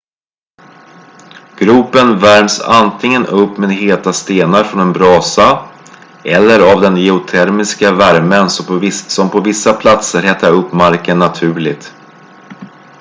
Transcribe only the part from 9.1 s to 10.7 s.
på vissa platser hettar